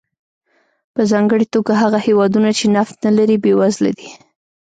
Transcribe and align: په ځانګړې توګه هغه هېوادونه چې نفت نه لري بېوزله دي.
په 0.93 1.01
ځانګړې 1.11 1.45
توګه 1.53 1.73
هغه 1.81 1.99
هېوادونه 2.07 2.49
چې 2.57 2.65
نفت 2.75 2.95
نه 3.05 3.11
لري 3.17 3.35
بېوزله 3.43 3.91
دي. 3.97 4.09